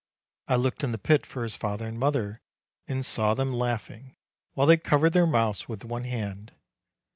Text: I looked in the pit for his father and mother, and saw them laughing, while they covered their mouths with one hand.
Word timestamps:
I 0.47 0.55
looked 0.55 0.83
in 0.83 0.93
the 0.93 0.97
pit 0.97 1.27
for 1.27 1.43
his 1.43 1.55
father 1.55 1.87
and 1.87 1.99
mother, 1.99 2.41
and 2.87 3.05
saw 3.05 3.35
them 3.35 3.53
laughing, 3.53 4.15
while 4.53 4.65
they 4.65 4.77
covered 4.77 5.13
their 5.13 5.27
mouths 5.27 5.69
with 5.69 5.85
one 5.85 6.05
hand. 6.05 6.53